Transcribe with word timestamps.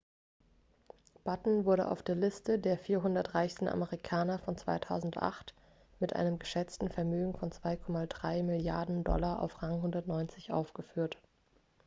batten 1.23 1.63
wurde 1.63 1.87
auf 1.91 2.01
der 2.01 2.15
liste 2.15 2.57
der 2.57 2.79
400 2.79 3.35
reichsten 3.35 3.67
amerikaner 3.67 4.39
von 4.39 4.57
2008 4.57 5.53
mit 5.99 6.15
einem 6.15 6.39
geschätzten 6.39 6.89
vermögen 6.89 7.37
von 7.37 7.51
2,3 7.51 8.41
milliarden 8.41 9.03
dollar 9.03 9.39
auf 9.43 9.61
rang 9.61 9.75
190 9.75 10.49
geführt 10.73 11.21